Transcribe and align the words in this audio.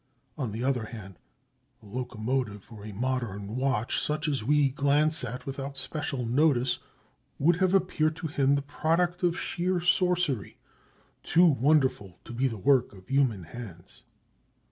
On 0.35 0.51
the 0.51 0.63
other 0.63 0.85
hand, 0.85 1.19
a 1.83 1.85
locomotive 1.85 2.71
or 2.71 2.83
a 2.83 2.91
modern 2.91 3.55
watch, 3.55 3.99
such 4.01 4.27
as 4.27 4.43
we 4.43 4.69
glance 4.69 5.23
at 5.23 5.45
without 5.45 5.77
special 5.77 6.25
notice, 6.25 6.79
would 7.37 7.57
have 7.57 7.75
appeared 7.75 8.15
to 8.15 8.25
him 8.25 8.55
the 8.55 8.63
product 8.63 9.21
of 9.21 9.39
sheer 9.39 9.79
sorcery, 9.79 10.57
too 11.21 11.45
wonderful 11.45 12.17
to 12.25 12.33
be 12.33 12.47
the 12.47 12.57
work 12.57 12.93
of 12.93 13.09
human 13.11 13.43
hands. 13.43 14.01